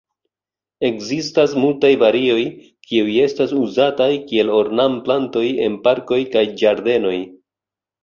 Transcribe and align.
Ekzistas 0.87 1.53
multaj 1.63 1.91
varioj, 2.05 2.39
kiuj 2.89 3.19
estas 3.27 3.55
uzataj 3.61 4.11
kiel 4.33 4.53
ornamplantoj 4.65 5.47
en 5.69 5.81
parkoj 5.89 6.23
kaj 6.37 6.49
ĝardenoj. 6.65 7.17